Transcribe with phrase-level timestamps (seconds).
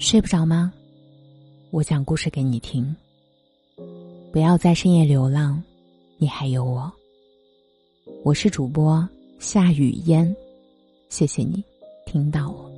[0.00, 0.72] 睡不着吗？
[1.70, 2.96] 我讲故事给你听。
[4.32, 5.62] 不要在深夜流浪，
[6.16, 6.90] 你还有我。
[8.24, 9.06] 我是主播
[9.38, 10.34] 夏雨嫣，
[11.10, 11.62] 谢谢你
[12.06, 12.72] 听到我。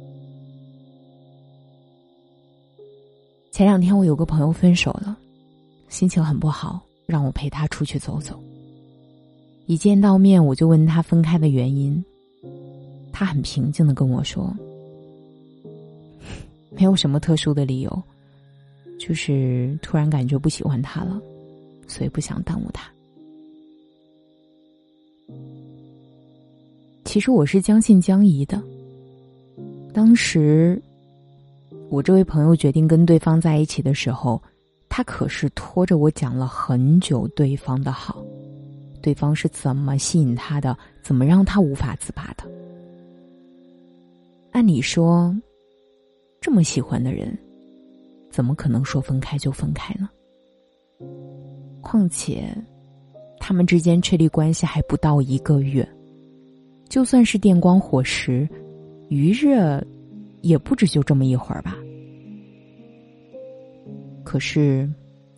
[3.53, 5.17] 前两天我有个朋友分手了，
[5.89, 8.37] 心情很不好，让我陪他出去走走。
[9.67, 12.05] 一见到面，我就问他分开的原因。
[13.13, 14.53] 他很平静的跟我说
[16.75, 18.03] ：“没有什么特殊的理由，
[18.99, 21.21] 就是突然感觉不喜欢他了，
[21.87, 22.91] 所以不想耽误他。”
[27.05, 28.63] 其实我是将信将疑的。
[29.93, 30.81] 当时，
[31.91, 34.43] 我这位朋友决定跟对方在一起的时候，
[34.89, 38.25] 他可是拖着我讲了很久对方的好，
[39.03, 42.51] 对方是怎么吸引他的，怎么让他无法自拔的。
[44.53, 45.35] 按理说，
[46.53, 47.37] 么喜欢的人，
[48.31, 50.09] 怎么可能说分开就分开呢？
[51.81, 52.55] 况且，
[53.41, 55.87] 他们之间确立关系还不到一个月，
[56.89, 58.49] 就算是电光火石，
[59.09, 59.83] 余热
[60.43, 61.77] 也不止就这么一会儿吧。
[64.23, 64.89] 可是，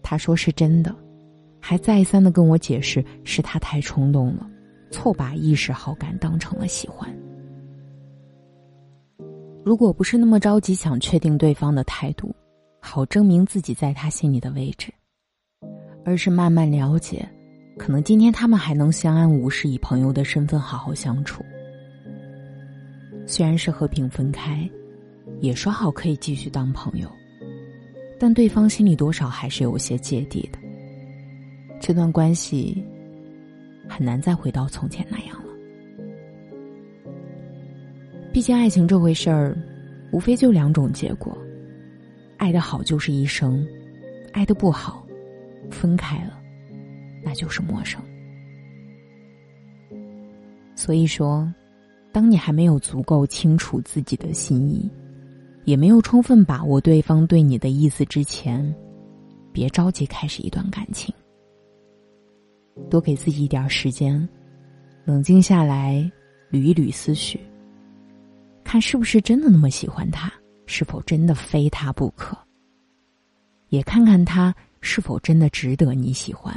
[0.02, 0.94] 他说是真的，
[1.60, 4.46] 还再三的跟我解释是他太冲动了，
[4.90, 7.13] 错把一时好感当成了喜欢。
[9.64, 12.34] 如果不是那么着急想确定对方的态度，
[12.80, 14.92] 好证明自己在他心里的位置，
[16.04, 17.26] 而是慢慢了解，
[17.78, 21.42] 可能今天他们还能相安无事，以朋友的身份好好相处。
[23.26, 24.68] 虽然是和平分开，
[25.40, 27.10] 也说好可以继续当朋友，
[28.20, 30.58] 但对方心里多少还是有些芥蒂的。
[31.80, 32.84] 这段关系
[33.88, 35.43] 很难再回到从前那样。
[38.34, 39.56] 毕竟，爱情这回事儿，
[40.10, 41.38] 无非就两种结果：
[42.36, 43.64] 爱的好就是一生，
[44.32, 45.06] 爱的不好，
[45.70, 46.36] 分开了，
[47.22, 48.02] 那就是陌生。
[50.74, 51.48] 所以说，
[52.10, 54.90] 当你还没有足够清楚自己的心意，
[55.62, 58.74] 也没有充分把握对方对你的意思之前，
[59.52, 61.14] 别着急开始一段感情，
[62.90, 64.28] 多给自己一点时间，
[65.04, 66.10] 冷静下来，
[66.50, 67.38] 捋一捋思绪。
[68.74, 70.32] 看是不是真的那么喜欢他，
[70.66, 72.36] 是否真的非他不可？
[73.68, 76.52] 也看看他是否真的值得你喜欢，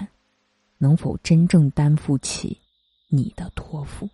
[0.80, 2.60] 能否真正担负起
[3.08, 4.10] 你的托付？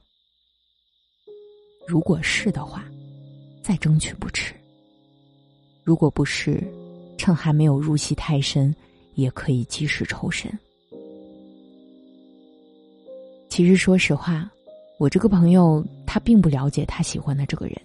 [1.87, 2.83] 如果是的话，
[3.61, 4.53] 再争取不迟；
[5.85, 6.61] 如果不是，
[7.17, 8.75] 趁还没有入戏太深，
[9.13, 10.51] 也可以及时抽身。
[13.47, 14.51] 其实，说实话，
[14.99, 17.81] 我这个朋友他并不了解他喜欢的这个人。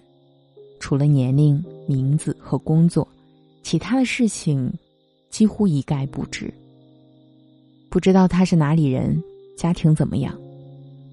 [0.80, 3.06] 除了年龄、名字和工作，
[3.62, 4.72] 其他的事情
[5.30, 6.52] 几乎一概不知。
[7.90, 9.22] 不知道他是哪里人，
[9.56, 10.38] 家庭怎么样，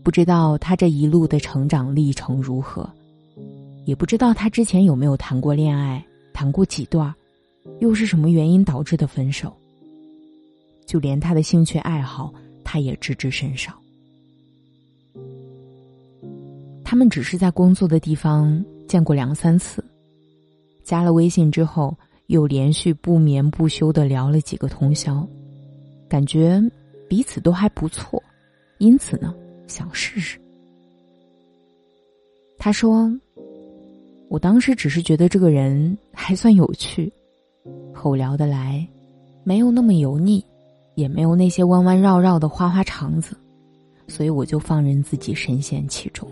[0.03, 2.89] 不知道他这一路的成长历程如何，
[3.85, 7.13] 也不知道他之前有没有谈过恋爱，谈过几段，
[7.79, 9.51] 又是什么原因导致的分手。
[10.85, 12.31] 就连他的兴趣爱好，
[12.63, 13.73] 他也知之甚少。
[16.83, 18.63] 他们只是在工作的地方。
[18.95, 19.83] 见过两三次，
[20.81, 21.93] 加了微信之后，
[22.27, 25.27] 又连续不眠不休的聊了几个通宵，
[26.07, 26.63] 感觉
[27.09, 28.23] 彼此都还不错，
[28.77, 29.35] 因此呢，
[29.67, 30.39] 想试试。
[32.57, 33.11] 他说
[34.31, 37.11] ：“我当时只是觉得这个人还算有趣，
[37.93, 38.87] 和我聊得来，
[39.43, 40.41] 没有那么油腻，
[40.93, 43.35] 也没有那些弯弯绕绕的花花肠子，
[44.07, 46.25] 所以我就放任自己深陷其中。”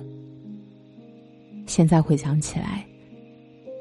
[1.75, 2.85] 现在回想起来，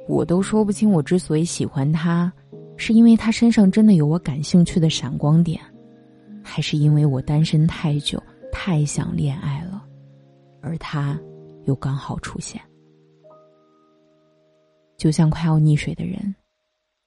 [0.09, 2.33] 我都说不清我之所以喜欢他，
[2.79, 5.61] 是因为他身上真的有我感兴趣的闪光点，
[6.43, 8.19] 还是因为我单身太久，
[8.51, 9.85] 太想恋爱了，
[10.63, 11.21] 而他
[11.67, 12.59] 又刚好出现。
[14.97, 16.35] 就像快要溺水的人，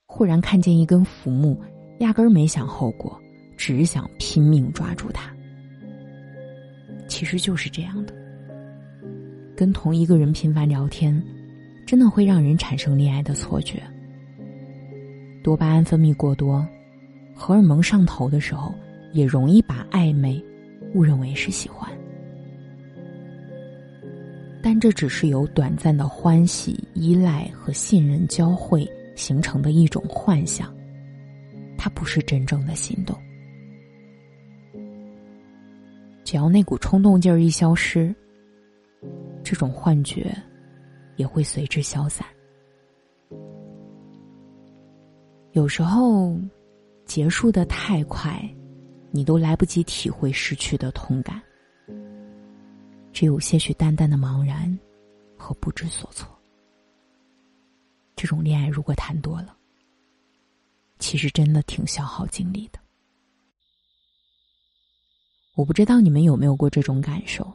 [0.06, 1.60] 忽然看见一根浮木，
[1.98, 3.20] 压根儿没想后果，
[3.58, 5.36] 只想拼命抓住它。
[7.08, 8.25] 其实就是这样的。
[9.56, 11.20] 跟同一个人频繁聊天，
[11.86, 13.82] 真的会让人产生恋爱的错觉。
[15.42, 16.68] 多巴胺分泌过多，
[17.34, 18.76] 荷尔蒙上头的时候，
[19.14, 20.44] 也容易把暧昧
[20.94, 21.90] 误认为是喜欢。
[24.62, 28.86] 但这只是由短暂的欢喜、依赖和信任交汇
[29.16, 30.76] 形成的一种幻想，
[31.78, 33.16] 它不是真正的心动。
[36.26, 38.14] 只要那股冲动劲儿一消失。
[39.46, 40.36] 这种幻觉
[41.18, 42.26] 也会随之消散。
[45.52, 46.36] 有时候，
[47.06, 48.44] 结束的太快，
[49.12, 51.40] 你都来不及体会失去的痛感，
[53.14, 54.78] 只有些许淡淡的茫然
[55.38, 56.28] 和不知所措。
[58.16, 59.56] 这种恋爱如果谈多了，
[60.98, 62.80] 其实真的挺消耗精力的。
[65.54, 67.54] 我不知道你们有没有过这种感受，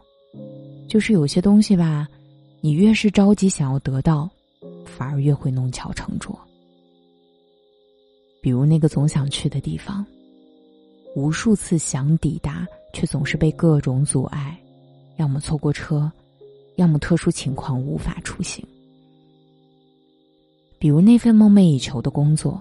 [0.90, 2.08] 就是有些东西吧，
[2.60, 4.28] 你越是着急想要得到，
[4.84, 6.36] 反而越会弄巧成拙。
[8.42, 10.04] 比如那个总想去的地方，
[11.14, 14.58] 无数次想抵达，却总是被各种阻碍，
[15.16, 16.10] 要么错过车，
[16.74, 18.66] 要么特殊情况无法出行。
[20.76, 22.60] 比如那份梦寐以求的工作，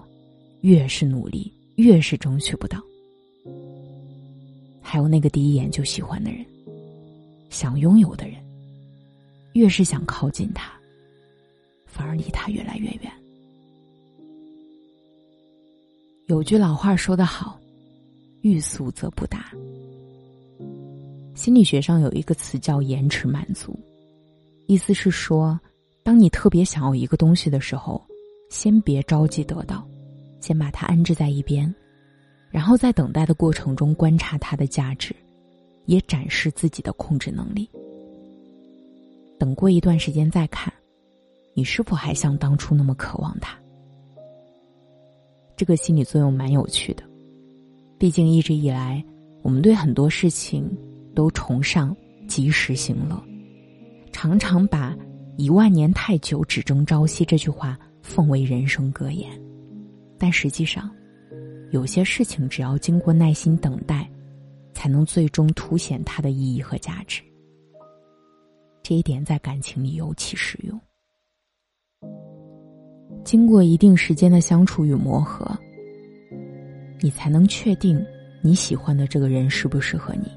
[0.60, 2.80] 越是努力，越是争取不到。
[4.80, 6.46] 还有那个第一眼就喜欢的人，
[7.50, 8.36] 想拥有的人，
[9.52, 10.72] 越是想靠近他，
[11.84, 13.12] 反而离他越来越远。
[16.26, 17.60] 有句老话说得好
[18.42, 19.52] ，“欲速则不达”。
[21.34, 23.78] 心理学上有一个词叫“延迟满足”，
[24.68, 25.58] 意思是说，
[26.04, 28.00] 当你特别想要一个东西的时候，
[28.48, 29.84] 先别着急得到，
[30.40, 31.74] 先把它安置在一边。
[32.48, 35.14] 然后在等待的过程中观察它的价值，
[35.90, 37.68] 也展示自己的控制能力。
[39.40, 40.72] 等过一段时间再看，
[41.52, 43.58] 你是否还像当初那么渴望他？
[45.56, 47.02] 这个心理作用蛮有趣的。
[47.98, 49.04] 毕竟一直以来，
[49.42, 50.70] 我们对很多事情
[51.12, 51.94] 都崇尚
[52.28, 53.20] 及时行乐，
[54.12, 54.96] 常常把
[55.36, 59.28] “一万年太久，只争朝夕”这句话奉为人生格言，
[60.16, 60.88] 但实际上。
[61.72, 64.08] 有些事情只要经过耐心等待，
[64.80, 67.20] 才能最终凸显它的意义和价值。
[68.82, 70.80] 这一点在感情里尤其实用。
[73.22, 75.54] 经过一定时间的相处与磨合，
[76.98, 78.02] 你才能确定
[78.40, 80.32] 你喜欢的这个人适不适合你，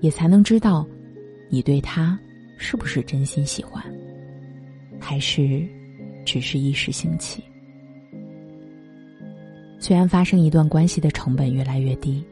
[0.00, 0.88] 也才能知道
[1.50, 2.18] 你对他
[2.56, 3.84] 是不是真心喜欢，
[4.98, 5.68] 还是
[6.24, 7.44] 只是一时兴起。
[9.78, 12.24] 虽然发生一段关系的成本越来越低，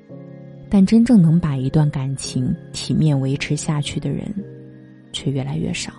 [0.75, 4.27] 但真正能把一段感情体面维持下去的人，
[5.13, 5.93] 却越来越少。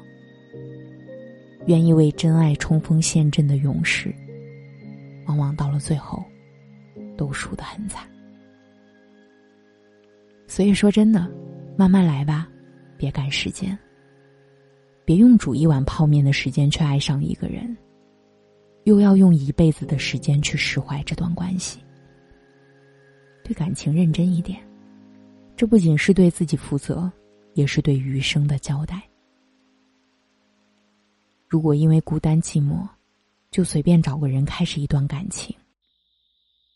[1.67, 4.13] 愿意为真爱冲锋陷阵的勇士，
[5.27, 6.21] 往往到了最后，
[7.15, 8.05] 都输得很惨。
[10.45, 11.25] 所以说真的，
[11.77, 12.45] 慢慢来吧，
[12.97, 13.79] 别赶时间。
[15.05, 17.77] 别用煮一碗泡面的时间去爱上一个人。
[18.83, 21.79] 又要用一辈子的时间去释怀这段关系，
[23.45, 24.59] 对感情认真一点，
[25.55, 27.11] 这不仅是对自己负责，
[27.53, 29.03] 也是对余生的交代。
[31.47, 32.87] 如果因为孤单寂寞，
[33.51, 35.55] 就随便找个人开始一段感情，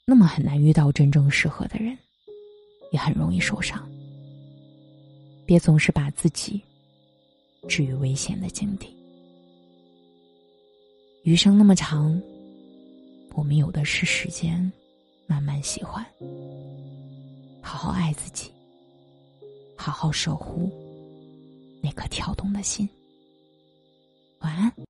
[0.06, 1.98] 那么很难遇到真正适合的人，
[2.92, 3.84] 也很容易受伤。
[5.48, 6.62] 别总是把自己
[7.68, 8.96] 置于危险的境地。
[11.24, 12.22] 余生那么长，
[13.34, 14.72] 我们有的是时间，
[15.30, 16.04] 慢慢喜欢
[17.62, 18.52] 好好爱自己
[19.78, 20.72] 好好守护
[21.84, 22.90] 那颗跳动的心。
[24.40, 24.89] 晚安。